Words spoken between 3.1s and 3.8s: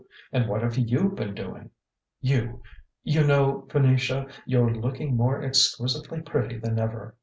know,